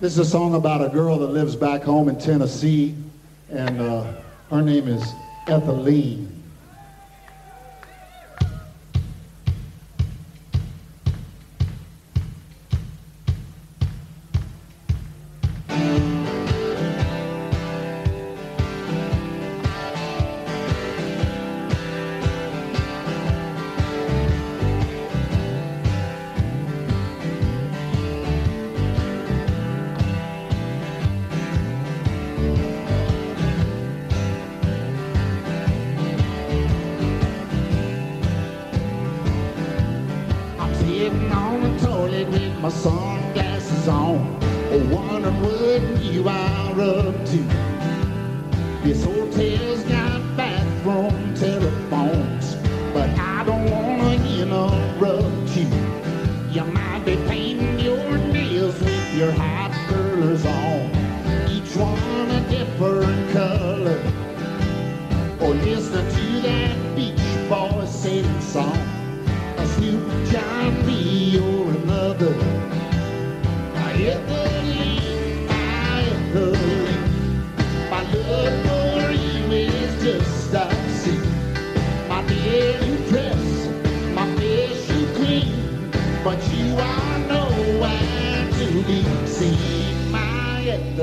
[0.00, 2.94] This is a song about a girl that lives back home in Tennessee,
[3.50, 4.12] and uh,
[4.48, 6.37] her name is Ethylene.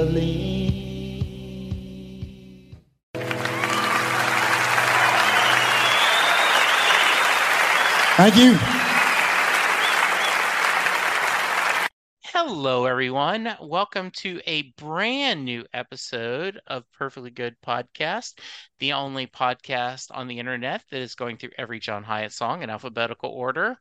[0.05, 0.75] Ethylene.
[8.17, 8.57] Thank you.
[12.23, 13.57] Hello, everyone.
[13.59, 18.39] Welcome to a brand new episode of Perfectly Good Podcast,
[18.79, 22.69] the only podcast on the internet that is going through every John Hiatt song in
[22.69, 23.77] alphabetical order.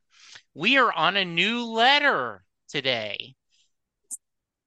[0.55, 3.35] We are on a new letter today.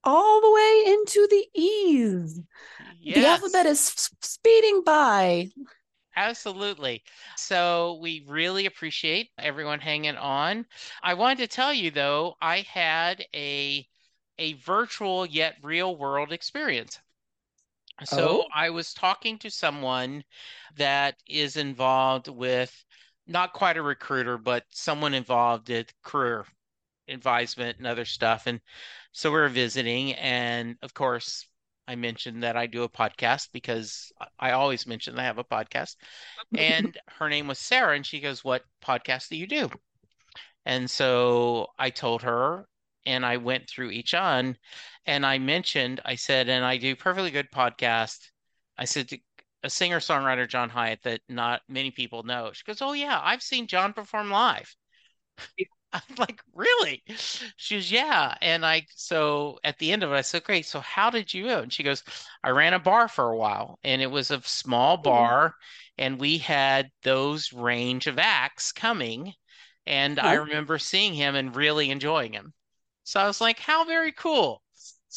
[0.07, 2.41] All the way into the E's.
[3.13, 5.49] The alphabet is s- speeding by.
[6.17, 7.01] absolutely.
[7.35, 10.65] So we really appreciate everyone hanging on.
[11.01, 13.87] I wanted to tell you though, I had a
[14.39, 16.99] a virtual yet real world experience.
[18.03, 18.47] So Oh.
[18.53, 20.23] I was talking to someone
[20.77, 22.85] that is involved with
[23.27, 26.45] not quite a recruiter, but someone involved with career
[27.07, 28.47] advisement and other stuff.
[28.47, 28.61] And
[29.11, 31.47] so we're visiting, and of course,
[31.87, 35.43] I mentioned that I do a podcast because I- I always mention I have a
[35.43, 35.95] podcast.
[36.57, 39.69] And her name was Sarah, and she goes, What podcast do you do?
[40.65, 42.67] And so I told her,
[43.05, 44.57] and I went through each on,
[45.05, 48.29] and I mentioned, I said, and I do perfectly good podcast.
[48.77, 49.19] I said, to
[49.63, 52.51] a singer songwriter, John Hiatt, that not many people know.
[52.53, 54.75] She goes, Oh, yeah, I've seen John perform live.
[55.93, 57.03] I'm like, really?
[57.55, 58.35] She goes, yeah.
[58.41, 60.65] And I, so at the end of it, I said, great.
[60.65, 61.49] So how did you?
[61.49, 62.03] And she goes,
[62.43, 65.03] I ran a bar for a while and it was a small mm-hmm.
[65.03, 65.55] bar
[65.97, 69.33] and we had those range of acts coming.
[69.85, 70.49] And I mm-hmm.
[70.49, 72.53] remember seeing him and really enjoying him.
[73.03, 74.61] So I was like, how very cool.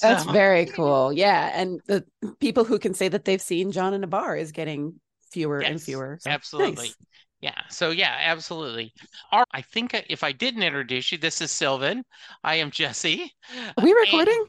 [0.00, 1.12] That's very cool.
[1.12, 1.50] Yeah.
[1.52, 2.04] And the
[2.38, 5.00] people who can say that they've seen John in a bar is getting
[5.30, 6.18] fewer and fewer.
[6.20, 6.86] So, absolutely.
[6.86, 6.96] nice.
[7.40, 7.60] Yeah.
[7.70, 8.92] So yeah, absolutely.
[9.32, 12.04] All, I think uh, if I didn't introduce you, this is Sylvan.
[12.44, 13.32] I am Jesse.
[13.76, 14.44] Are we And- recording?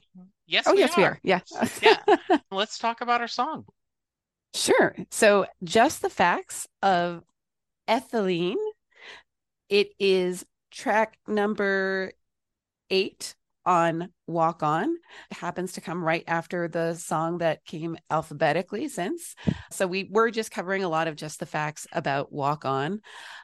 [0.48, 1.18] Yes, oh, we yes, we are.
[1.24, 1.40] Yeah.
[1.82, 1.98] Yeah.
[2.52, 3.64] Let's talk about our song.
[4.54, 4.94] Sure.
[5.10, 7.24] So, just the facts of
[7.88, 8.56] Ethylene.
[9.70, 12.12] It is track number
[12.90, 13.36] eight
[13.66, 14.96] on Walk On.
[15.30, 19.36] It happens to come right after the song that came alphabetically since.
[19.72, 23.02] So, we were just covering a lot of just the facts about Walk On.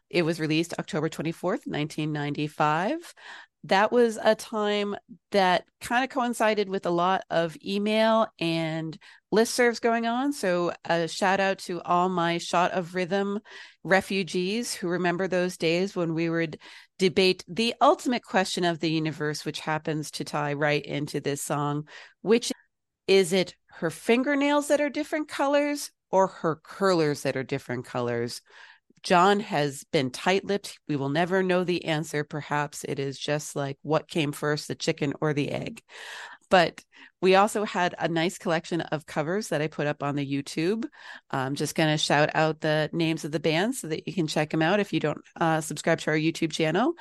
[0.10, 3.14] It was released October 24th, 1995.
[3.64, 4.96] that was a time
[5.32, 8.98] that kind of coincided with a lot of email and
[9.34, 10.32] listservs going on.
[10.32, 13.40] So, a shout out to all my shot of rhythm
[13.84, 16.60] refugees who remember those days when we would
[16.98, 21.88] debate the ultimate question of the universe, which happens to tie right into this song,
[22.22, 22.52] which
[23.08, 28.42] is it her fingernails that are different colors or her curlers that are different colors?
[29.04, 30.80] John has been tight lipped.
[30.88, 32.24] We will never know the answer.
[32.24, 35.82] Perhaps it is just like what came first, the chicken or the egg.
[36.50, 36.84] But
[37.22, 40.86] we also had a nice collection of covers that I put up on the YouTube.
[41.32, 44.28] I'm just going to shout out the names of the bands so that you can
[44.28, 46.94] check them out if you don't uh, subscribe to our YouTube channel.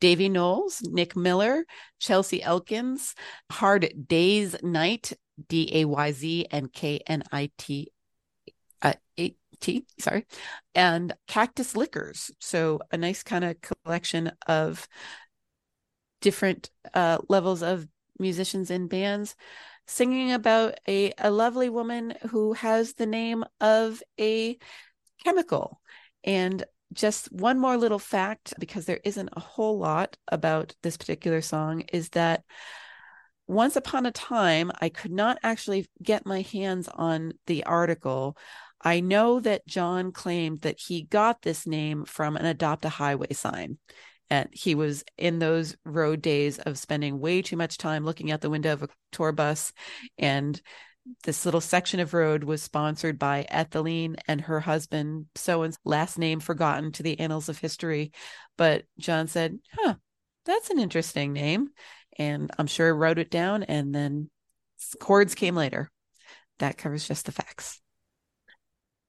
[0.00, 1.64] Davy Knowles, Nick Miller,
[1.98, 3.14] Chelsea Elkins,
[3.50, 5.12] Hard Day's Night,
[5.48, 7.90] D A Y Z and K N I T
[8.82, 8.94] uh,
[9.60, 10.26] T, sorry,
[10.74, 12.30] and Cactus Liquors.
[12.38, 14.86] So a nice kind of collection of
[16.20, 17.86] different uh, levels of
[18.18, 19.36] musicians in bands
[19.86, 24.58] singing about a, a lovely woman who has the name of a
[25.22, 25.80] chemical.
[26.22, 31.42] And just one more little fact, because there isn't a whole lot about this particular
[31.42, 32.44] song, is that
[33.46, 38.38] once upon a time, I could not actually get my hands on the article.
[38.80, 43.32] I know that John claimed that he got this name from an adopt a highway
[43.32, 43.78] sign.
[44.30, 48.40] And he was in those road days of spending way too much time looking out
[48.40, 49.72] the window of a tour bus.
[50.18, 50.60] And
[51.24, 56.18] this little section of road was sponsored by Etheline and her husband, so and last
[56.18, 58.12] name forgotten to the annals of history.
[58.56, 59.96] But John said, huh,
[60.46, 61.68] that's an interesting name.
[62.18, 64.30] And I'm sure wrote it down and then
[65.00, 65.90] chords came later.
[66.58, 67.80] That covers just the facts.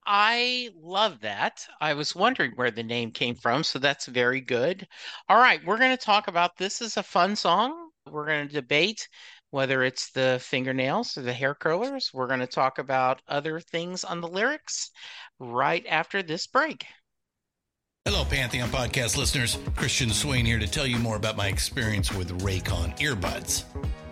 [0.06, 1.66] I love that.
[1.81, 4.88] I was wondering where the name came from, so that's very good.
[5.30, 7.90] All right, we're going to talk about this is a fun song.
[8.10, 9.07] We're going to debate
[9.50, 12.12] whether it's the fingernails or the hair curlers.
[12.13, 14.92] We're going to talk about other things on the lyrics
[15.40, 16.86] right after this break.
[18.04, 19.58] Hello, Pantheon podcast listeners.
[19.75, 23.63] Christian Swain here to tell you more about my experience with Raycon earbuds.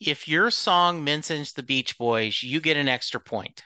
[0.00, 3.62] if your song mentions the Beach Boys, you get an extra point.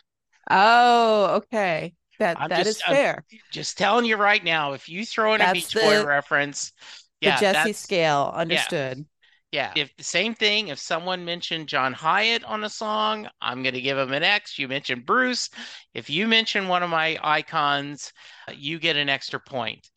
[0.50, 1.94] Oh, okay.
[2.18, 3.24] That I'm that just- is I'm fair.
[3.52, 6.72] Just telling you right now, if you throw in a That's Beach Boy the- reference,
[7.20, 9.04] The Jesse scale, understood.
[9.50, 9.72] Yeah.
[9.76, 13.80] If the same thing, if someone mentioned John Hiatt on a song, I'm going to
[13.80, 14.58] give him an X.
[14.58, 15.48] You mentioned Bruce.
[15.94, 18.12] If you mention one of my icons,
[18.52, 19.88] you get an extra point.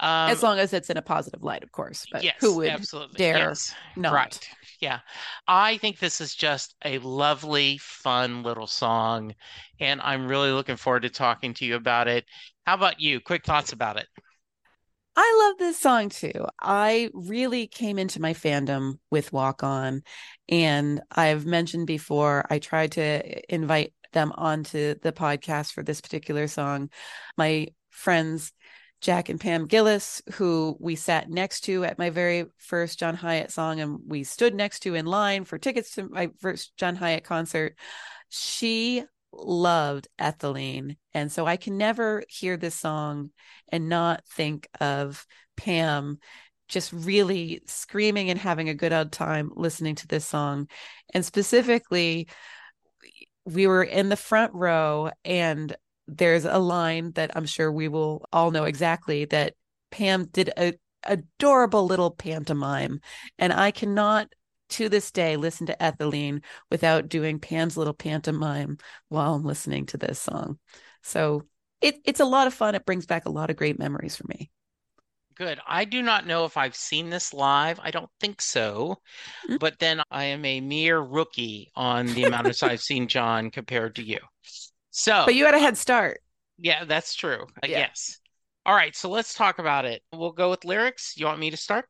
[0.00, 2.06] Um, as long as it's in a positive light, of course.
[2.10, 3.18] But yes, who would absolutely.
[3.18, 3.74] dare yes.
[3.96, 4.14] not?
[4.14, 4.48] Right.
[4.82, 4.98] Yeah.
[5.46, 9.32] I think this is just a lovely, fun little song.
[9.78, 12.24] And I'm really looking forward to talking to you about it.
[12.66, 13.20] How about you?
[13.20, 14.08] Quick thoughts about it.
[15.14, 16.46] I love this song too.
[16.60, 20.02] I really came into my fandom with Walk On.
[20.48, 26.48] And I've mentioned before, I tried to invite them onto the podcast for this particular
[26.48, 26.90] song.
[27.38, 28.52] My friends,
[29.02, 33.50] Jack and Pam Gillis, who we sat next to at my very first John Hiatt
[33.50, 37.24] song, and we stood next to in line for tickets to my first John Hiatt
[37.24, 37.76] concert.
[38.28, 40.96] She loved ethylene.
[41.12, 43.30] And so I can never hear this song
[43.68, 46.18] and not think of Pam
[46.68, 50.68] just really screaming and having a good old time listening to this song.
[51.12, 52.28] And specifically,
[53.44, 55.74] we were in the front row, and
[56.16, 59.54] there's a line that I'm sure we will all know exactly that
[59.90, 63.00] Pam did a adorable little pantomime.
[63.38, 64.32] And I cannot
[64.70, 68.78] to this day listen to ethylene without doing Pam's little pantomime
[69.08, 70.58] while I'm listening to this song.
[71.02, 71.44] So
[71.80, 72.74] it, it's a lot of fun.
[72.74, 74.50] It brings back a lot of great memories for me.
[75.34, 75.60] Good.
[75.66, 77.80] I do not know if I've seen this live.
[77.82, 78.98] I don't think so.
[79.44, 79.56] Mm-hmm.
[79.56, 83.50] But then I am a mere rookie on the amount of times I've seen John
[83.50, 84.18] compared to you.
[84.92, 86.20] So, but you had a head start.
[86.58, 87.46] Yeah, that's true.
[87.62, 87.78] Uh, yeah.
[87.78, 88.18] Yes.
[88.64, 88.94] All right.
[88.94, 90.02] So let's talk about it.
[90.12, 91.14] We'll go with lyrics.
[91.16, 91.86] You want me to start?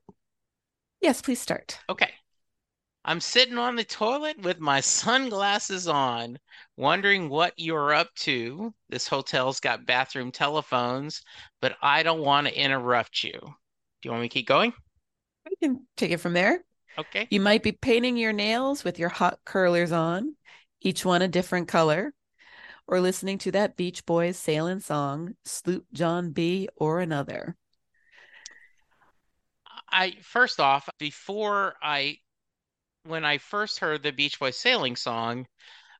[1.01, 1.79] Yes, please start.
[1.91, 2.11] Okay.
[3.05, 6.39] I'm sitting on the toilet with my sunglasses on,
[6.77, 8.73] wondering what you're up to.
[8.89, 11.23] This hotel's got bathroom telephones,
[11.61, 13.33] but I don't want to interrupt you.
[13.33, 13.49] Do
[14.05, 14.73] you want me to keep going?
[15.51, 16.65] We can take it from there.
[16.97, 17.27] Okay.
[17.31, 20.37] You might be painting your nails with your hot curlers on,
[20.81, 22.15] each one a different color,
[22.87, 26.69] or listening to that Beach Boys sailing song, Sloop John B.
[26.77, 27.57] or another.
[29.91, 32.19] I first off, before I
[33.05, 35.47] when I first heard the Beach Boys sailing song,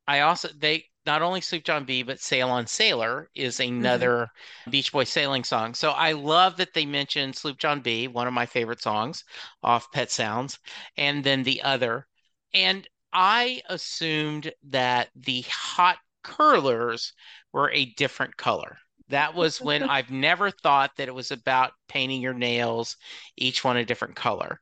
[0.07, 3.79] I also they not only Sloop John B, but Sail on Sailor is mm-hmm.
[3.79, 4.71] another mm-hmm.
[4.71, 5.75] Beach Boys sailing song.
[5.75, 9.25] So I love that they mentioned Sloop John B, one of my favorite songs
[9.63, 10.59] off Pet Sounds,
[10.97, 12.07] and then the other.
[12.55, 17.13] And I assumed that the hot curlers
[17.53, 18.79] were a different color.
[19.09, 22.97] That was when I've never thought that it was about painting your nails,
[23.37, 24.61] each one a different color.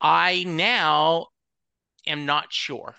[0.00, 1.28] I now
[2.06, 2.94] am not sure.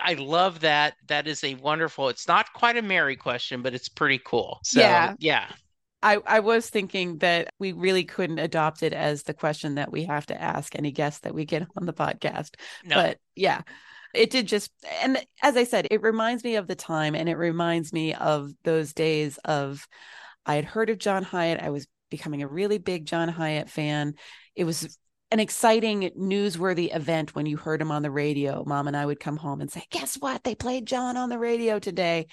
[0.00, 0.94] I love that.
[1.08, 2.08] That is a wonderful.
[2.08, 4.60] It's not quite a Mary question, but it's pretty cool.
[4.62, 5.46] So, yeah, yeah.
[6.02, 10.04] I, I was thinking that we really couldn't adopt it as the question that we
[10.04, 12.56] have to ask any guest that we get on the podcast.
[12.84, 12.96] No.
[12.96, 13.62] But yeah,
[14.14, 14.70] it did just,
[15.02, 18.52] and as I said, it reminds me of the time and it reminds me of
[18.64, 19.86] those days of
[20.44, 21.62] I had heard of John Hiatt.
[21.62, 24.14] I was becoming a really big John Hiatt fan.
[24.54, 24.98] It was
[25.30, 28.64] an exciting newsworthy event when you heard him on the radio.
[28.66, 30.44] Mom and I would come home and say, Guess what?
[30.44, 32.26] They played John on the radio today.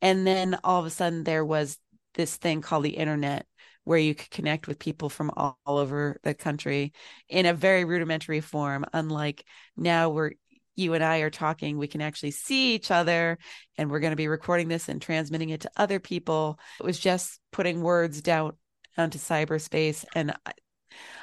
[0.00, 1.78] And then all of a sudden there was
[2.14, 3.46] this thing called the internet
[3.84, 6.92] where you could connect with people from all, over the country
[7.28, 8.84] in a very rudimentary form.
[8.92, 9.44] Unlike
[9.76, 10.32] now where
[10.78, 13.38] you and I are talking, we can actually see each other
[13.76, 16.58] and we're going to be recording this and transmitting it to other people.
[16.80, 18.52] It was just putting words down
[18.96, 20.04] onto cyberspace.
[20.14, 20.34] And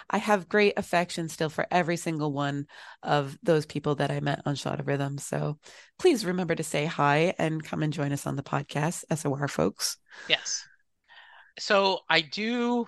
[0.09, 2.67] I have great affection still for every single one
[3.01, 5.17] of those people that I met on Shot of Rhythm.
[5.17, 5.57] So
[5.97, 9.97] please remember to say hi and come and join us on the podcast, SOR folks.
[10.27, 10.67] Yes.
[11.57, 12.88] So I do.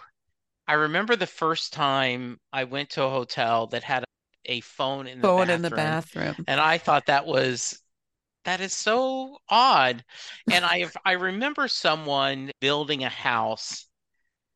[0.67, 4.03] I remember the first time I went to a hotel that had
[4.48, 7.80] a phone in the phone bathroom, in the bathroom, and I thought that was
[8.46, 10.04] that is so odd.
[10.51, 13.88] And I I remember someone building a house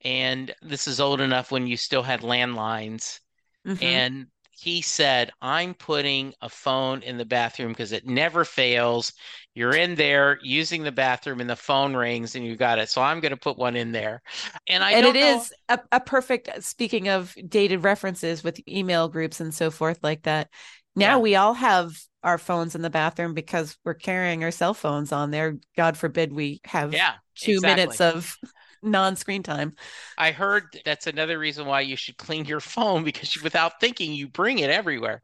[0.03, 3.19] and this is old enough when you still had landlines.
[3.67, 3.83] Mm-hmm.
[3.83, 9.13] And he said, I'm putting a phone in the bathroom because it never fails.
[9.53, 12.89] You're in there using the bathroom and the phone rings and you got it.
[12.89, 14.21] So I'm going to put one in there.
[14.67, 15.37] And I and it know...
[15.37, 20.23] is a, a, perfect, speaking of dated references with email groups and so forth like
[20.23, 20.49] that.
[20.95, 21.21] Now yeah.
[21.21, 21.91] we all have
[22.23, 25.57] our phones in the bathroom because we're carrying our cell phones on there.
[25.75, 27.75] God forbid we have yeah, two exactly.
[27.75, 28.37] minutes of
[28.83, 29.73] non-screen time.
[30.17, 34.27] I heard that's another reason why you should clean your phone because without thinking you
[34.27, 35.21] bring it everywhere.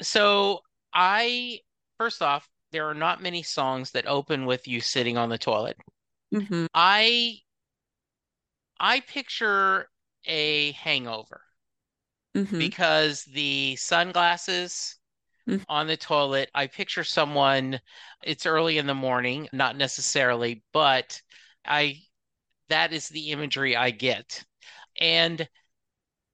[0.00, 0.60] So
[0.92, 1.60] I
[1.98, 5.76] first off, there are not many songs that open with you sitting on the toilet.
[6.34, 6.66] Mm-hmm.
[6.74, 7.42] I
[8.80, 9.88] I picture
[10.24, 11.42] a hangover
[12.34, 12.58] mm-hmm.
[12.58, 14.94] because the sunglasses
[15.48, 15.64] Mm.
[15.68, 16.50] on the toilet.
[16.54, 17.80] I picture someone,
[18.22, 21.22] it's early in the morning, not necessarily, but
[21.64, 22.02] I
[22.68, 24.44] that is the imagery I get.
[25.00, 25.48] And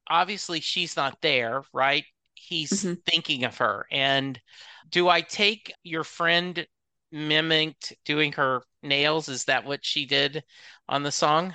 [0.09, 2.05] obviously she's not there, right?
[2.35, 3.03] He's Mhm.
[3.07, 3.87] thinking of her.
[3.91, 4.41] And
[4.89, 6.67] do I take your friend
[7.13, 9.29] mimicked doing her nails?
[9.29, 10.45] Is that what she did
[10.89, 11.55] on the song?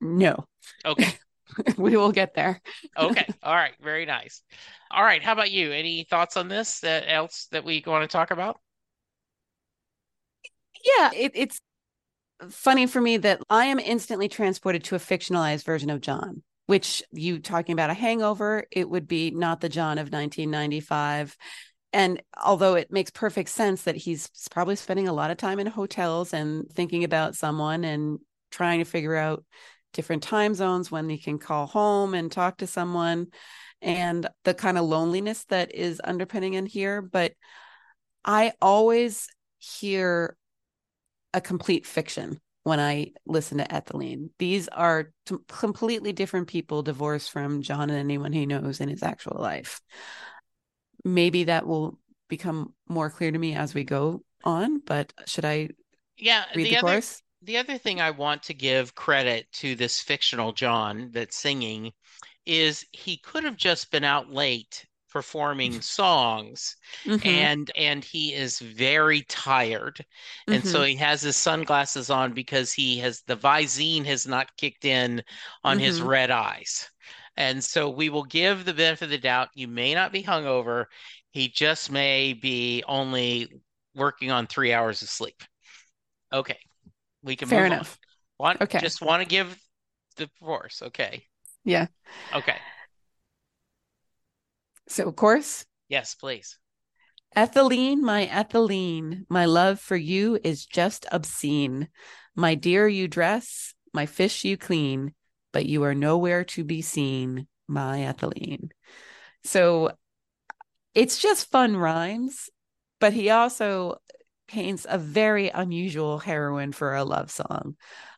[0.00, 0.48] No,
[0.84, 1.14] Okay.
[1.76, 2.60] we will get there.
[2.96, 3.26] Okay.
[3.42, 3.74] All right.
[3.82, 4.42] Very nice.
[4.90, 5.22] All right.
[5.22, 5.72] How about you?
[5.72, 8.58] Any thoughts on this that else that we want to talk about?
[10.84, 11.60] Yeah, it, it's
[12.50, 17.02] funny for me that I am instantly transported to a fictionalized version of John, which
[17.12, 21.36] you talking about a hangover, it would be not the John of 1995.
[21.92, 25.66] And although it makes perfect sense that he's probably spending a lot of time in
[25.66, 28.18] hotels and thinking about someone and
[28.50, 29.44] trying to figure out
[29.92, 33.26] different time zones when he can call home and talk to someone
[33.82, 37.02] and the kind of loneliness that is underpinning in here.
[37.02, 37.32] But
[38.24, 40.36] I always hear
[41.34, 44.30] a complete fiction when I listen to Ethylene.
[44.38, 49.02] These are t- completely different people divorced from John and anyone he knows in his
[49.02, 49.80] actual life.
[51.04, 55.70] Maybe that will become more clear to me as we go on, but should I
[56.16, 56.44] Yeah.
[56.54, 57.22] read the the, other chorus?
[57.42, 61.92] the other thing I want to give credit to this fictional John that's singing
[62.46, 68.58] is he could have just been out late performing songs Mhm, and and he is
[68.60, 70.04] very tired
[70.50, 74.56] and so mhm, he has his sunglasses on because he has the Visine has not
[74.56, 75.22] kicked in
[75.64, 76.02] on his Mhm.
[76.02, 76.90] red eyes
[77.36, 79.48] and so we will give the benefit of the doubt.
[79.54, 80.86] You may not be hungover.
[81.30, 83.50] He just may be only
[83.94, 85.42] working on three hours of sleep.
[86.32, 86.58] Okay
[87.22, 87.72] we can fair move on.
[87.72, 87.98] enough.
[88.38, 88.78] want Okay.
[88.78, 89.56] just want to give
[90.16, 91.24] the force okay.
[91.64, 91.86] Yeah.
[92.34, 92.56] okay.
[94.88, 96.58] So, of course, yes please.
[97.36, 101.88] Ethylene, my Ethylene, my love for you is just obscene.
[102.34, 105.14] My dear, you dress, my fish you clean,
[105.52, 108.70] but you are nowhere to be seen, my Ethylene.
[109.44, 109.92] So
[110.94, 112.50] it's just fun rhymes,
[113.00, 114.00] but he also
[114.48, 117.76] paints a very unusual heroine for a love song.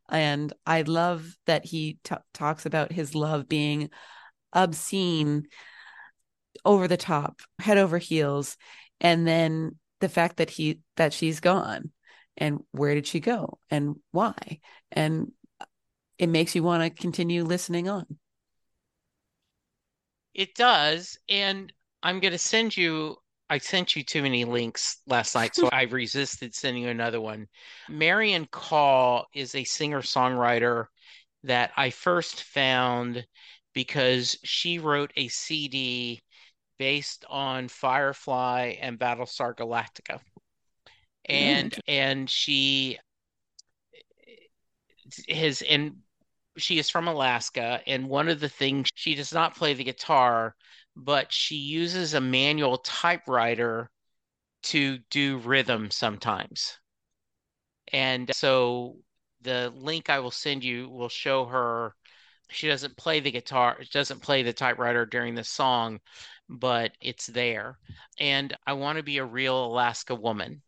[0.08, 3.90] And I love that he t- talks about his love being
[4.52, 5.46] obscene,
[6.64, 8.56] over the top, head over heels,
[9.00, 11.90] and then the fact that he that she's gone
[12.36, 15.32] and where did she go and why and
[16.18, 18.06] it makes you want to continue listening on
[20.34, 21.16] It does.
[21.28, 21.72] And
[22.02, 23.16] I'm going to send you,
[23.48, 27.46] I sent you too many links last night, so I resisted sending you another one.
[27.88, 30.86] Marian Call is a singer songwriter
[31.44, 33.24] that I first found
[33.74, 36.22] because she wrote a CD
[36.78, 40.20] based on Firefly and Battlestar Galactica.
[41.26, 42.98] And and she
[45.28, 45.96] has and
[46.56, 50.54] she is from Alaska, and one of the things she does not play the guitar,
[50.96, 53.90] but she uses a manual typewriter
[54.64, 56.78] to do rhythm sometimes.
[57.92, 58.96] And so
[59.42, 61.94] the link I will send you will show her
[62.50, 66.00] she doesn't play the guitar, doesn't play the typewriter during the song,
[66.48, 67.78] but it's there.
[68.18, 70.62] And I want to be a real Alaska woman.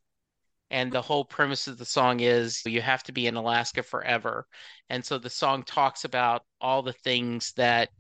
[0.71, 4.47] And the whole premise of the song is you have to be in Alaska forever.
[4.89, 7.91] And so the song talks about all the things that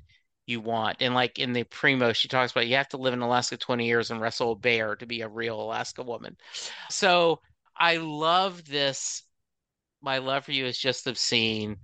[0.46, 0.98] you want.
[1.00, 3.87] And like in the Primo, she talks about you have to live in Alaska 20
[3.87, 6.37] years and wrestle a bear to be a real Alaska woman.
[6.90, 7.40] So
[7.76, 9.22] I love this.
[10.00, 11.79] My love for you is just obscene.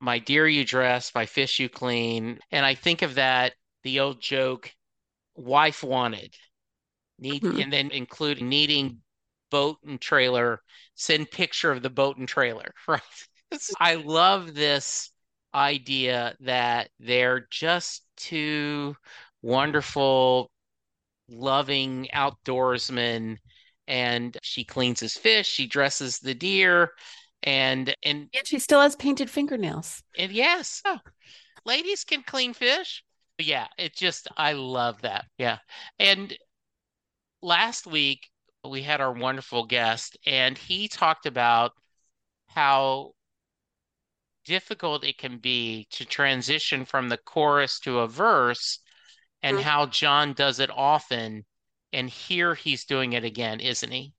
[0.00, 2.38] My dear, you dress, my fish, you clean.
[2.52, 4.72] And I think of that, the old joke,
[5.34, 6.34] wife wanted,
[7.18, 7.62] need, Mhm.
[7.62, 9.02] and then include needing
[9.50, 10.62] boat and trailer,
[10.94, 13.00] send picture of the boat and trailer, right?
[13.80, 15.10] I love this
[15.54, 18.94] idea that they're just two
[19.42, 20.50] wonderful,
[21.28, 23.38] loving outdoorsmen,
[23.86, 26.92] and she cleans his fish, she dresses the deer,
[27.42, 30.98] and and she still has painted fingernails and yes, oh,
[31.64, 33.04] ladies can clean fish.
[33.38, 35.26] Yeah, it just I love that.
[35.38, 35.58] Yeah.
[35.98, 36.36] And
[37.40, 38.28] last week
[38.70, 41.72] we had our wonderful guest, and he talked about
[42.48, 43.14] how
[44.44, 48.80] difficult it can be to transition from the chorus to a verse
[49.42, 49.62] and Mhm.
[49.62, 51.44] how John does it often.
[51.92, 54.12] And here he's doing it again, isn't he?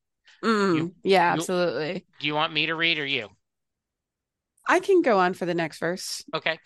[0.43, 3.29] Mm, You- yeah you- absolutely Do you want me to read or you?
[4.67, 6.59] i can go on for the next verse Okay.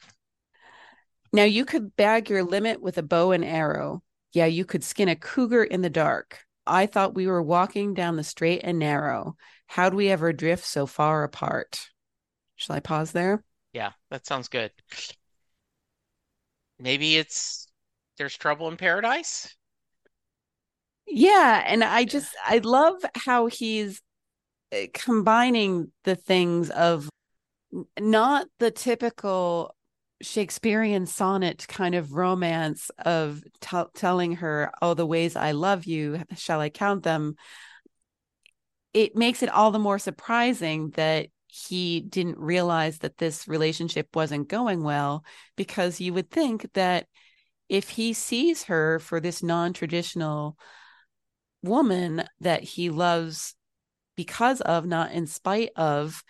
[1.31, 5.09] Now you could bag your limit with a bow and arrow, Yeah, you could skin
[5.09, 6.45] a cougar in the dark.
[6.65, 9.35] I thought we were walking down the straight and narrow.
[9.67, 11.89] How'd we ever drift so far apart?
[12.55, 13.43] Shall I pause there?
[13.73, 14.71] Yeah, that sounds good.
[16.79, 17.67] Maybe it's
[18.17, 19.55] there's trouble in paradise.
[21.07, 24.01] Yeah, and I just I love how he's
[24.73, 27.09] uh, combining the things of
[27.99, 29.75] not the typical
[30.23, 36.23] Shakespearean sonnet kind of romance of t- telling her, "Oh, the ways I love you,
[36.35, 37.35] shall I count them?"
[38.93, 44.47] It makes it all the more surprising that he didn't realize that this relationship wasn't
[44.47, 45.23] going well
[45.55, 47.07] because you would think that
[47.69, 50.57] if he sees her for this non-traditional
[51.61, 53.55] woman that he loves
[54.15, 56.23] because of not in spite of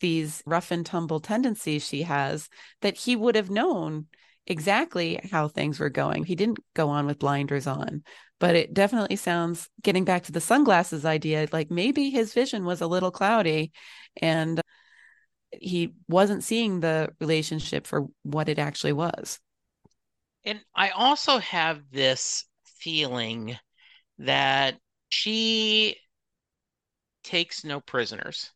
[0.00, 2.48] these rough and tumble tendencies she has
[2.82, 4.06] that he would have known
[4.46, 6.24] exactly how things were going.
[6.24, 8.02] He didn't go on with blinders on,
[8.40, 12.80] but it definitely sounds getting back to the sunglasses idea like maybe his vision was
[12.80, 13.72] a little cloudy
[14.20, 14.60] and
[15.52, 19.38] he wasn't seeing the relationship for what it actually was.
[20.44, 23.56] And I also have this feeling
[24.18, 25.96] that she
[27.22, 28.50] takes no prisoners.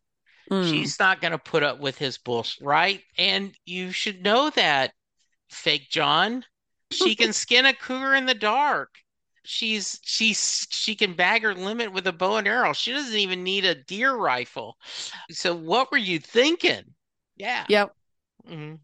[0.53, 0.69] Mm.
[0.69, 3.01] She's not going to put up with his bullshit, right?
[3.17, 4.93] And you should know that,
[5.49, 6.45] fake John.
[6.91, 8.91] She can skin a cougar in the dark.
[9.45, 12.75] She's she's she can bag her limit with a bow and arrow.
[12.75, 14.77] She doesn't even need a deer rifle.
[15.31, 16.85] So what were you thinking?
[17.37, 17.65] Yeah.
[17.69, 17.97] Yep.
[18.49, 18.75] Mm-hmm.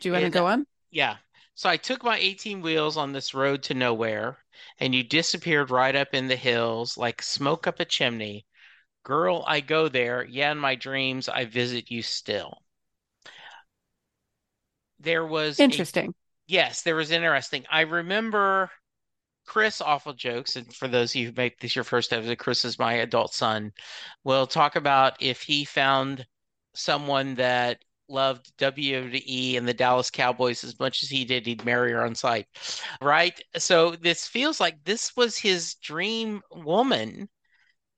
[0.00, 0.66] Do you want to go on?
[0.90, 1.16] Yeah.
[1.54, 4.38] So I took my 18 wheels on this road to nowhere,
[4.80, 8.44] and you disappeared right up in the hills like smoke up a chimney.
[9.04, 10.24] Girl, I go there.
[10.24, 12.58] Yeah, in my dreams, I visit you still.
[14.98, 16.10] There was interesting.
[16.10, 16.14] A,
[16.46, 17.66] yes, there was interesting.
[17.70, 18.70] I remember
[19.46, 22.64] Chris Awful Jokes, and for those of you who make this your first episode, Chris
[22.64, 23.72] is my adult son.
[24.24, 26.26] We'll talk about if he found
[26.74, 31.92] someone that loved WWE and the Dallas Cowboys as much as he did, he'd marry
[31.92, 32.46] her on sight.
[33.02, 33.38] Right?
[33.58, 37.28] So this feels like this was his dream woman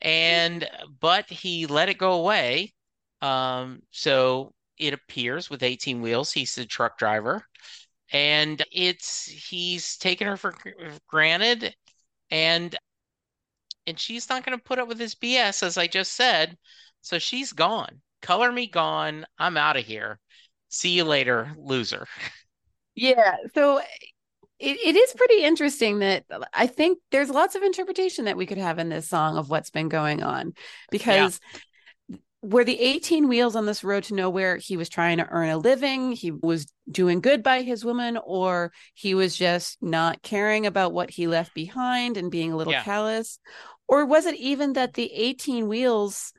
[0.00, 0.68] and
[1.00, 2.74] but he let it go away.
[3.22, 7.44] Um, so it appears with 18 wheels, he's a truck driver,
[8.12, 10.54] and it's he's taken her for
[11.08, 11.74] granted,
[12.30, 12.76] and
[13.86, 16.56] and she's not going to put up with his BS, as I just said.
[17.02, 18.00] So she's gone.
[18.22, 19.26] Color me gone.
[19.38, 20.18] I'm out of here.
[20.68, 22.06] See you later, loser.
[22.94, 23.36] Yeah.
[23.54, 23.80] So
[24.58, 28.46] it, it is pretty interesting that uh, I think there's lots of interpretation that we
[28.46, 30.54] could have in this song of what's been going on
[30.90, 31.40] because
[32.08, 32.16] yeah.
[32.42, 35.58] were the 18 wheels on this road to nowhere he was trying to earn a
[35.58, 40.92] living he was doing good by his woman or he was just not caring about
[40.92, 42.82] what he left behind and being a little yeah.
[42.82, 43.38] callous
[43.88, 46.32] or was it even that the 18 wheels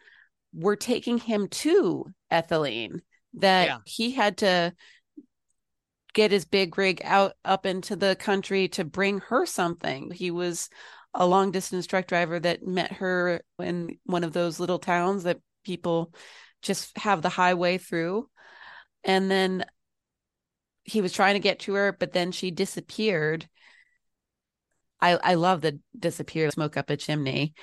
[0.53, 2.99] were taking him to ethylene
[3.35, 3.77] that yeah.
[3.85, 4.73] he had to
[6.17, 10.09] get his big rig out up into the country to bring her something.
[10.09, 10.67] He was
[11.13, 15.39] a long distance truck driver that met her in one of those little towns that
[15.63, 16.11] people
[16.63, 18.27] just have the highway through.
[19.03, 19.63] And then
[20.83, 23.47] he was trying to get to her, but then she disappeared.
[24.99, 27.53] I I love the disappear smoke up a chimney.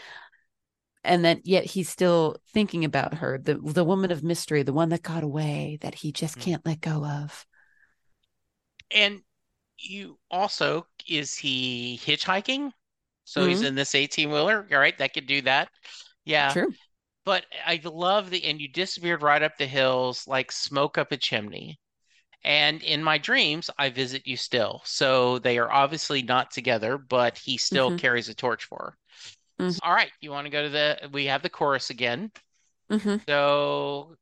[1.02, 4.90] And then yet he's still thinking about her, the the woman of mystery, the one
[4.90, 6.42] that got away that he just mm.
[6.42, 7.44] can't let go of.
[8.90, 9.20] And
[9.78, 12.70] you also is he hitchhiking?
[13.24, 13.50] So mm-hmm.
[13.50, 14.66] he's in this 18 wheeler.
[14.70, 15.68] All right, that could do that.
[16.24, 16.52] Yeah.
[16.52, 16.72] True.
[17.24, 21.16] But I love the and you disappeared right up the hills like smoke up a
[21.16, 21.78] chimney.
[22.44, 24.82] And in my dreams, I visit you still.
[24.84, 27.96] So they are obviously not together, but he still mm-hmm.
[27.96, 28.94] carries a torch for
[29.58, 29.64] her.
[29.64, 29.78] Mm-hmm.
[29.82, 31.08] All right, you want to go to the?
[31.12, 32.30] We have the chorus again.
[32.90, 33.16] Mm-hmm.
[33.26, 34.16] So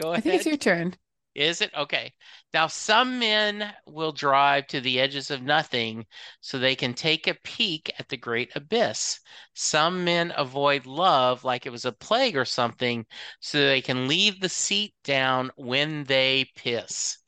[0.00, 0.18] go ahead.
[0.18, 0.94] I think it's your turn.
[1.34, 1.72] Is it?
[1.74, 2.12] Okay.
[2.52, 6.06] Now, some men will drive to the edges of nothing
[6.40, 9.20] so they can take a peek at the great abyss.
[9.54, 13.06] Some men avoid love like it was a plague or something
[13.40, 17.18] so they can leave the seat down when they piss.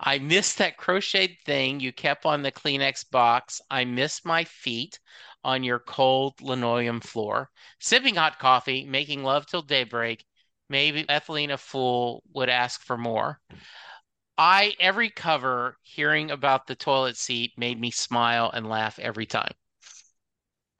[0.00, 3.60] I miss that crocheted thing you kept on the Kleenex box.
[3.70, 4.98] I miss my feet
[5.44, 10.24] on your cold linoleum floor, sipping hot coffee, making love till daybreak,
[10.68, 13.40] maybe Ethylene a fool would ask for more.
[14.36, 19.52] I every cover hearing about the toilet seat made me smile and laugh every time.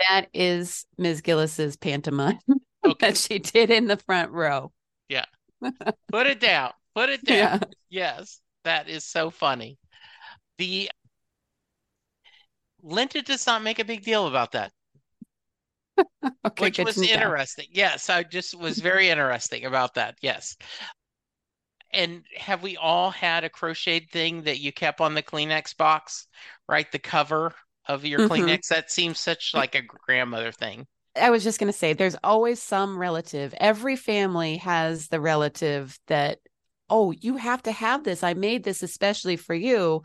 [0.09, 1.22] That is Ms.
[1.22, 2.38] Gillis's pantomime
[2.87, 3.09] okay.
[3.09, 4.72] that she did in the front row.
[5.09, 5.24] Yeah.
[6.12, 6.70] Put it down.
[6.94, 7.61] Put it down.
[7.90, 8.16] Yeah.
[8.16, 8.40] Yes.
[8.64, 9.79] That is so funny.
[10.59, 10.90] The
[12.83, 14.72] Linda does not make a big deal about that,
[16.46, 17.06] Okay, which was to know.
[17.06, 17.66] interesting.
[17.70, 20.16] Yes, I just was very interesting about that.
[20.20, 20.56] Yes.
[21.92, 26.26] And have we all had a crocheted thing that you kept on the Kleenex box,
[26.68, 26.90] right?
[26.90, 27.54] The cover
[27.87, 28.28] of your Mhm.
[28.28, 28.68] Kleenex?
[28.68, 30.87] That seems such like a grandmother thing.
[31.16, 33.54] I was just going to say, there's always some relative.
[33.58, 36.38] Every family has the relative that,
[36.90, 38.22] oh, you have to have this.
[38.22, 40.02] I made this especially for you.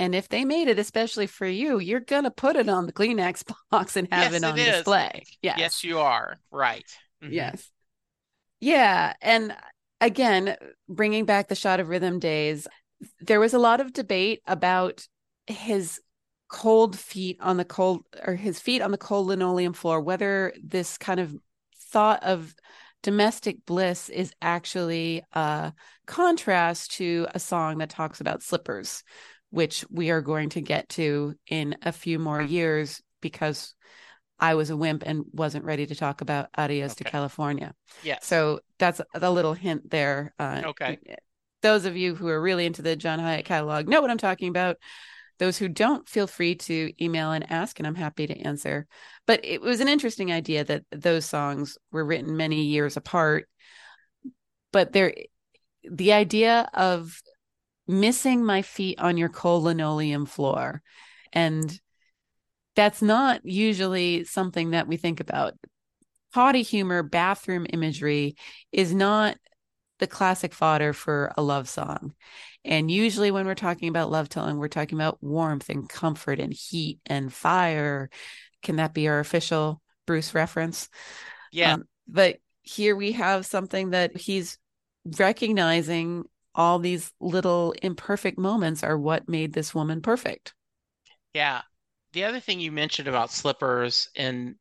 [0.00, 2.92] And if they made it especially for you, you're going to put it on the
[2.92, 4.76] Kleenex box and have Yes, it on it is.
[4.76, 5.24] display.
[5.42, 5.58] Yes.
[5.58, 6.38] Yes, you are.
[6.50, 6.86] Right.
[7.22, 7.32] Mhm.
[7.32, 7.70] Yes.
[8.60, 9.12] Yeah.
[9.20, 9.54] And
[10.00, 10.56] again,
[10.88, 12.66] bringing back the shot of rhythm days,
[13.20, 15.06] there was a lot of debate about
[15.46, 16.00] his
[16.48, 20.96] cold feet on the cold or his feet on the cold linoleum floor, whether this
[20.96, 21.36] kind of
[21.90, 22.54] thought of
[23.02, 25.72] domestic bliss is actually a
[26.06, 29.02] contrast to a song that talks about slippers,
[29.50, 33.74] which we are going to get to in a few more years because
[34.38, 37.74] I was a wimp and wasn't ready to talk about Adios to California.
[38.02, 38.18] Yeah.
[38.22, 40.32] So that's a little hint there.
[40.38, 40.98] Uh, Okay.
[41.62, 44.48] Those of you who are really into the John Hiatt catalog know what I'm talking
[44.48, 44.78] about.
[45.38, 48.86] Those who don't, feel free to email and ask, and I'm happy to answer.
[49.26, 53.48] But it was an interesting idea that those songs were written many years apart.
[54.72, 55.14] But there,
[55.82, 57.20] the idea of
[57.90, 60.82] missing my feet on your cold linoleum floor,
[61.32, 61.80] and
[62.76, 65.54] that's not usually something that we think about.
[66.32, 68.36] Potty humor, bathroom imagery
[68.72, 69.36] is not
[69.98, 72.14] the classic fodder for a love song.
[72.64, 76.52] And usually, when we're talking about love telling, we're talking about warmth and comfort and
[76.52, 78.10] heat and fire.
[78.62, 80.88] Can that be our official Bruce reference?
[81.50, 81.74] yeah.
[81.74, 84.58] Um, but here we have something that he's
[85.04, 90.54] recognizing all these little imperfect moments are what made this woman perfect.
[91.34, 91.62] Yeah.
[92.12, 94.56] The other thing you mentioned about slippers, and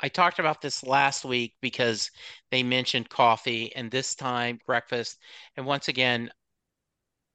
[0.00, 2.10] I talked about this last week because
[2.50, 5.18] they mentioned coffee and this time breakfast.
[5.56, 6.30] And once again,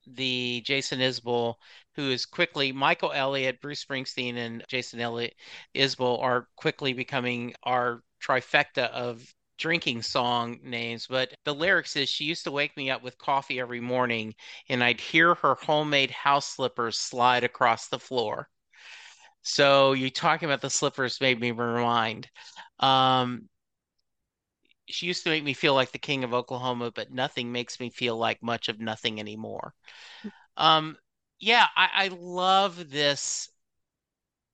[0.06, 1.56] the Jason Isbell,
[1.96, 5.36] who is quickly Michael Elliott, Bruce Springsteen, and Jason Elliott
[5.76, 11.08] Isbell are quickly becoming our trifecta of drinking song names.
[11.08, 14.36] But the lyrics is she used to wake me up with coffee every morning,
[14.70, 18.50] and I'd hear her homemade house slippers slide across the floor.
[19.42, 22.30] So you talking about the slippers made me remind.
[22.80, 23.48] Um,
[24.88, 27.90] she used to make me feel like the king of Oklahoma, but nothing makes me
[27.90, 29.74] feel like much of nothing anymore.
[30.56, 30.98] Um,
[31.40, 33.50] yeah, I, I love this.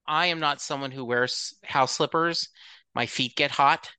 [0.05, 2.49] I am not someone who wears house slippers.
[2.93, 3.89] My feet get hot.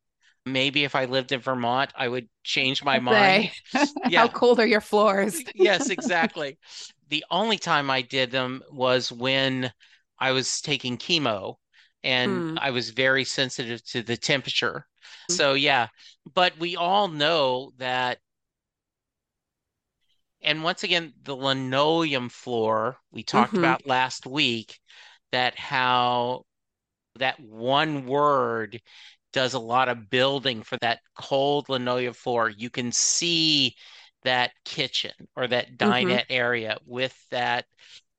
[0.46, 3.50] Maybe if I lived in Vermont, I would change my mind.
[4.04, 4.26] Yeah.
[4.26, 5.42] How cold are your floors?
[5.54, 6.58] Yes, exactly.
[7.08, 9.72] The only time I did them was when
[10.18, 11.56] I was taking chemo
[12.02, 12.56] and Hmm.
[12.56, 14.86] I was very sensitive to the temperature.
[15.28, 15.88] So, yeah,
[16.34, 18.18] but we all know that.
[20.42, 23.56] And once again, the linoleum floor we talked Mhm.
[23.56, 24.80] about last week,
[25.32, 26.46] that how
[27.16, 28.82] that one word
[29.34, 32.48] does a lot of building for that cold linoleum floor.
[32.48, 33.74] You can see
[34.22, 36.08] that kitchen or that mm-hmm.
[36.08, 37.66] dinette area with that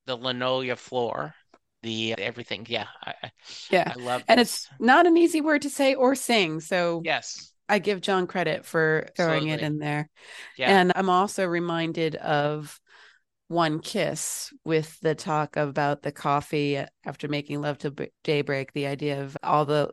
[0.06, 1.34] the linoleum floor,
[1.82, 2.68] the uh, everything.
[2.70, 3.32] Yeah, I,
[3.72, 3.92] Yeah.
[3.96, 4.26] I love it.
[4.28, 4.68] And this.
[4.68, 6.60] it's not an easy word to say or sing.
[6.60, 10.10] So Yes, I give John credit for throwing it in there.
[10.58, 12.80] yeah, And I'm also reminded of
[13.48, 18.86] One Kiss with the talk about the coffee after making love to b- daybreak, the
[18.86, 19.92] idea of all the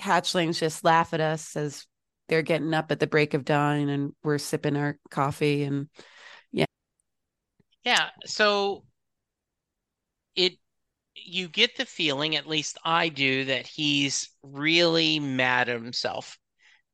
[0.00, 1.86] hatchlings just laugh at us as
[2.28, 5.88] they're getting up at the break of dawn and we're sipping our coffee and
[6.52, 6.66] yeah.
[7.84, 8.84] Yeah, so
[10.36, 10.58] it
[11.16, 16.38] you get the feeling, at least I do, that he's really mad at himself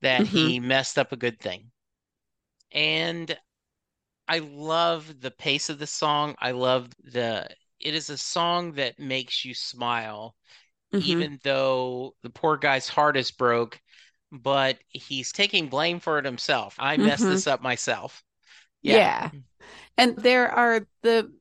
[0.03, 0.29] that Mhm.
[0.29, 1.71] he messed up a good thing.
[2.73, 3.37] And
[4.29, 6.37] I love the pace of the song.
[6.41, 7.49] I love the
[7.81, 10.37] it is a song that makes you smile,
[10.93, 11.05] Mhm.
[11.05, 13.81] even though the poor guy's heart is broke,
[14.33, 16.75] but he's taking blame for it himself.
[16.79, 17.31] I messed Mhm.
[17.31, 18.23] this up myself.
[18.83, 19.31] Yeah.
[19.97, 21.33] And there are the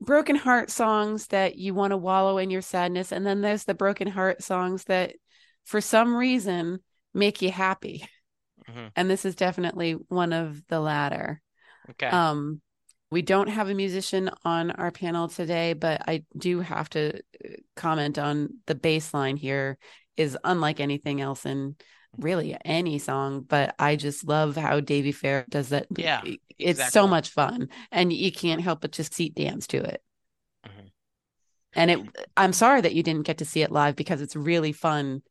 [0.00, 3.12] broken heart songs that you want to wallow in your sadness.
[3.12, 5.14] And then there's the broken heart songs that,
[5.64, 6.80] for some reason,
[7.14, 8.06] make you happy.
[8.68, 8.92] Mhm.
[8.96, 11.40] And this is definitely one of the latter.
[11.90, 12.10] Okay.
[12.10, 12.60] Um,
[13.10, 17.48] we don't have a musician on our panel today, but I do have to uh,
[17.76, 19.78] comment on the bass line here
[20.16, 21.76] is unlike anything else in
[22.18, 25.86] really any song, but I just love how Davy Fair does that.
[25.96, 26.22] Yeah,
[26.58, 30.02] It's so much fun and you can't help but just seat dance to it.
[31.74, 32.00] And it
[32.36, 35.22] I'm sorry that you didn't get to see it live because it's really fun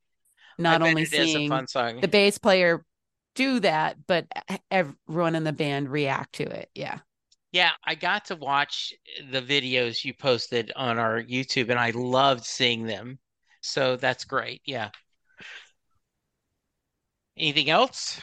[0.57, 1.49] not only it is a seeing
[2.01, 2.83] the bass player
[3.35, 4.25] do that, but
[4.71, 6.69] everyone in the band react to it.
[6.73, 6.99] Yeah.
[7.51, 8.93] Yeah, I got to watch
[9.31, 13.19] the videos you posted on our YouTube and I loved seeing them.
[13.61, 14.61] So that's great.
[14.65, 14.91] Yeah.
[17.35, 18.21] Anything else?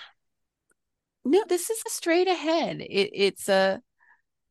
[1.25, 2.81] No, this is a straight ahead.
[2.81, 3.81] It, it's a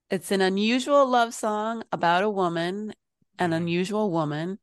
[0.09, 2.93] it's an unusual love song about a woman,
[3.39, 3.57] an Mhm.
[3.57, 4.59] unusual woman.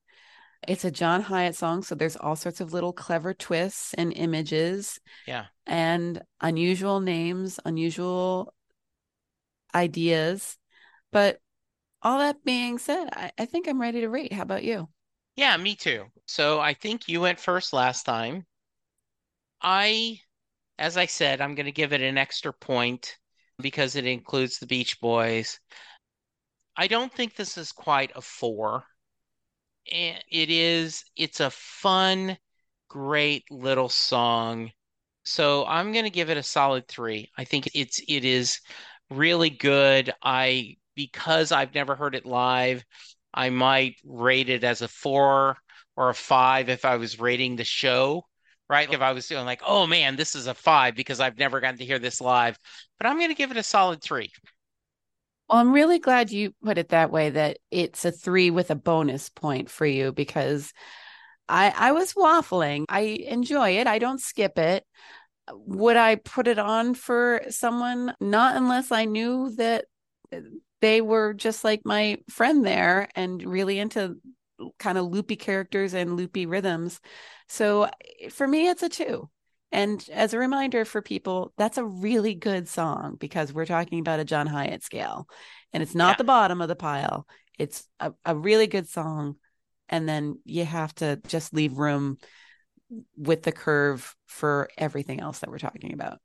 [0.68, 5.00] It's a John Hiatt song, so there's all sorts of little clever twists and images
[5.26, 5.46] Yeah.
[5.66, 8.54] and unusual names, unusual
[9.74, 10.56] ideas.
[11.10, 11.40] But
[12.02, 14.32] all that being said, I, I think I'm ready to rate.
[14.32, 14.88] How about you?
[15.36, 16.06] Yeah, me too.
[16.26, 18.44] So I think you went first last time.
[19.60, 20.18] I,
[20.78, 23.16] as I said, I'm going to give it an extra point
[23.58, 25.60] because it includes the Beach Boys.
[26.76, 28.84] I don't think this is quite a four.
[29.84, 32.36] It is, it's a fun,
[32.88, 34.70] great little song.
[35.24, 37.30] So I'm going to give it a solid three.
[37.38, 38.60] I think it's, it is
[39.16, 40.12] really good.
[40.22, 42.84] I, because I've never heard it live,
[43.32, 45.56] I might rate it as a four
[45.96, 48.26] or a five if I was rating the show,
[48.68, 48.92] right?
[48.92, 51.78] If I was doing like, oh man, this is a five because I've never gotten
[51.78, 52.58] to hear this live,
[52.98, 54.30] but I'm going to give it a solid three.
[55.48, 58.74] Well, I'm really glad you put it that way that it's a three with a
[58.74, 60.72] bonus point for you because
[61.48, 62.84] I I was waffling.
[62.88, 63.86] I enjoy it.
[63.86, 64.84] I don't skip it.
[65.50, 68.14] Would I put it on for someone?
[68.20, 69.86] Not unless I knew that
[70.32, 70.38] uh,
[70.80, 74.16] they were just like my friend there and really into
[74.78, 77.00] kind of loopy characters and loopy rhythms.
[77.48, 77.84] So
[78.20, 79.28] eh, for me, it's a two.
[79.72, 84.20] And as a reminder for people, that's a really good song because we're talking about
[84.20, 85.26] a John Hiatt scale
[85.72, 86.18] and it's not Yeah.
[86.18, 87.26] the bottom of the pile.
[87.58, 89.36] It's a, a really good song.
[89.88, 92.18] And then you have to just leave room
[93.16, 96.20] with the curve for everything else that we're talking about.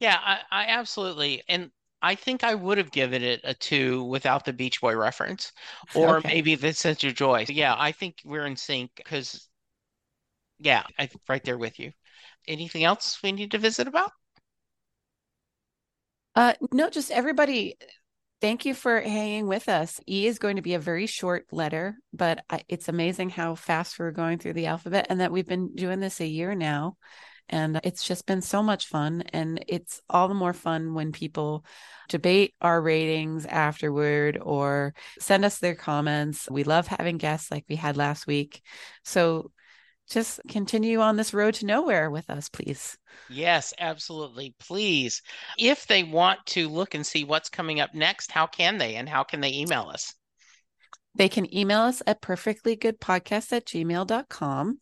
[0.00, 1.42] Yeah, I, I absolutely.
[1.48, 1.70] And
[2.02, 5.52] I think I would have given it a two without the Beach Boy reference,
[5.92, 6.28] or Okay.
[6.28, 7.46] maybe the sense of joy.
[7.48, 9.48] Yeah, I think we're in sync because,
[10.58, 11.92] yeah, I'm right there with you.
[12.48, 14.12] Anything else we need to visit about?
[16.34, 17.76] Uh, no, just everybody,
[18.42, 20.00] thank you for hanging with us.
[20.06, 24.10] E is going to be a very short letter, but it's amazing how fast we're
[24.10, 26.96] going through the alphabet and that we've been doing this a year now.
[27.48, 29.22] And it's just been so much fun.
[29.32, 31.64] And it's all the more fun when people
[32.08, 36.50] debate our ratings afterward or send us their comments.
[36.50, 38.60] We love having guests like we had last week.
[39.04, 39.52] So
[40.08, 42.96] just continue on this road to nowhere with us, please.
[43.28, 44.54] Yes, absolutely.
[44.60, 45.22] Please.
[45.58, 49.08] If they want to look and see what's coming up next, how can they and
[49.08, 50.14] how can they email us?
[51.14, 54.78] They can email us at perfectlygoodpodcast at gmail.com.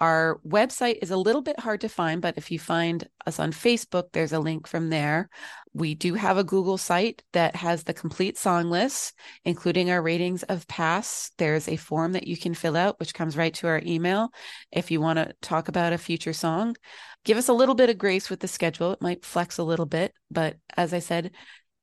[0.00, 3.52] Our website is a little bit hard to find, but if you find us on
[3.52, 5.28] Facebook, there's a link from there.
[5.74, 10.42] We do have a Google site that has the complete song list, including our ratings
[10.44, 11.34] of past.
[11.36, 14.30] There's a form that you can fill out, which comes right to our email.
[14.72, 16.76] If you want to talk about a future song,
[17.24, 18.92] give us a little bit of grace with the schedule.
[18.92, 21.32] It might flex a little bit, but as I said,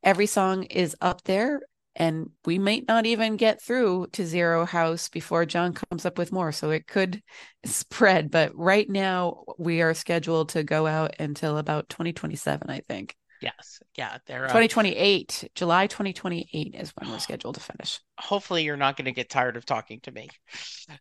[0.03, 1.61] every song is up there
[1.95, 6.31] and we might not even get through to zero house before john comes up with
[6.31, 7.21] more so it could
[7.65, 13.15] spread but right now we are scheduled to go out until about 2027 i think
[13.43, 13.81] Yes.
[13.97, 18.95] Yeah, they're uh, 2028 july 2028 is when we're scheduled to finish hopefully you're not
[18.95, 20.29] going to get tired of talking to me.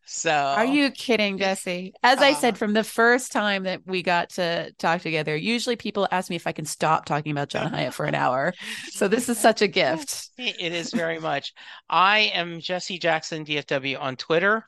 [0.07, 4.03] So are you kidding jesse as i Uh, said from the first time that we
[4.03, 7.71] got to talk together usually people ask me if i can stop talking about john
[7.73, 8.53] hiatt for an hour
[8.91, 11.53] so this is such a gift It is very much.
[11.89, 14.67] I am Jesse Jackson, DFW on Twitter.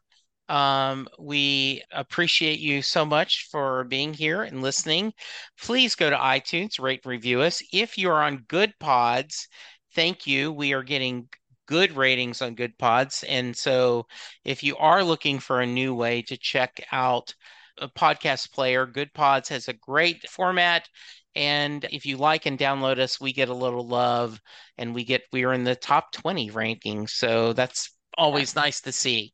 [0.48, 5.12] Um, we appreciate you so much for being here and listening.
[5.60, 7.62] Please go to iTunes, rate, and review us.
[7.72, 9.48] If you're on Good Pods,
[9.94, 10.52] thank you.
[10.52, 11.28] We are getting
[11.66, 13.24] good ratings on Good Pods.
[13.26, 14.06] And so
[14.44, 17.34] if you are looking for a new way to check out
[17.78, 20.88] a podcast player, Good Pods has a great format.
[21.34, 24.40] And if you like and download us, we get a little love
[24.78, 27.10] and we get we are in the top 20 rankings.
[27.10, 29.32] So that's always nice to see.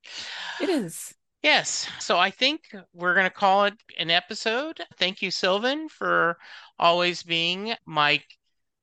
[0.60, 1.88] it is Yes.
[1.98, 4.80] So I think we're going to call it an episode.
[4.98, 6.36] Thank you, Sylvan, for
[6.78, 8.22] always being my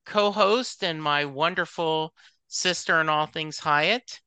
[0.06, 2.12] co-host and my wonderful
[2.48, 4.20] sister in all things Hiatt.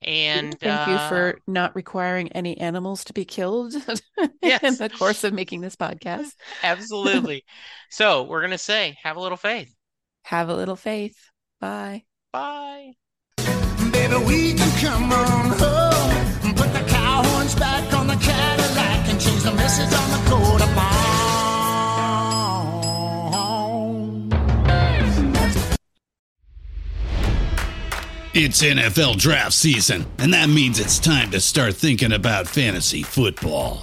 [0.00, 3.74] And Thank you uh, for not requiring any animals to be killed
[4.18, 6.32] in the course of making this podcast.
[6.62, 7.44] absolutely.
[7.90, 9.74] so we're going to say, have a little faith.
[10.24, 11.16] Have a little faith.
[11.60, 12.04] Bye.
[12.32, 12.94] Bye.
[14.04, 16.54] Baby, we can come on home.
[16.92, 20.24] our horns back on the Cadillac and change the message on the
[28.36, 33.82] It's NFL draft season, and that means it's time to start thinking about fantasy football.